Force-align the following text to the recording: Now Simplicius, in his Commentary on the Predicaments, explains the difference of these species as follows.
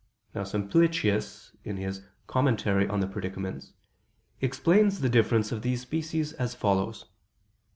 Now 0.33 0.43
Simplicius, 0.45 1.55
in 1.63 1.77
his 1.77 2.01
Commentary 2.25 2.87
on 2.87 3.01
the 3.01 3.07
Predicaments, 3.07 3.73
explains 4.41 4.99
the 5.01 5.09
difference 5.09 5.51
of 5.51 5.61
these 5.61 5.81
species 5.81 6.33
as 6.33 6.55
follows. 6.55 7.05